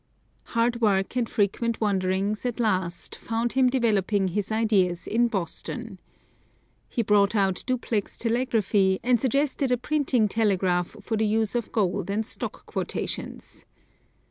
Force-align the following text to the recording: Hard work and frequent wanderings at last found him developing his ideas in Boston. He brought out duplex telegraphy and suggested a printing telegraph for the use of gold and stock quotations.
Hard 0.57 0.81
work 0.81 1.15
and 1.15 1.29
frequent 1.29 1.79
wanderings 1.79 2.43
at 2.43 2.59
last 2.59 3.17
found 3.17 3.53
him 3.53 3.69
developing 3.69 4.29
his 4.29 4.51
ideas 4.51 5.05
in 5.05 5.27
Boston. 5.27 5.99
He 6.89 7.03
brought 7.03 7.35
out 7.35 7.61
duplex 7.67 8.17
telegraphy 8.17 8.99
and 9.03 9.21
suggested 9.21 9.71
a 9.71 9.77
printing 9.77 10.27
telegraph 10.27 10.95
for 11.03 11.17
the 11.17 11.27
use 11.27 11.53
of 11.53 11.71
gold 11.71 12.09
and 12.09 12.25
stock 12.25 12.65
quotations. 12.65 13.63